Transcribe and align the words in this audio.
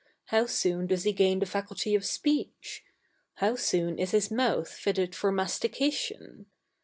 How 0.29 0.47
soon 0.47 0.87
does 0.87 1.03
he 1.03 1.13
gain 1.13 1.37
the 1.37 1.45
faculty 1.45 1.93
of 1.93 2.07
speech? 2.07 2.83
How 3.35 3.55
soon 3.55 3.99
is 3.99 4.09
his 4.09 4.31
mouth 4.31 4.67
fitted 4.69 5.13
for 5.13 5.31
mastication? 5.31 6.47